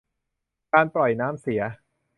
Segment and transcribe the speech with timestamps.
[0.73, 1.61] การปล่อยน้ำเสีย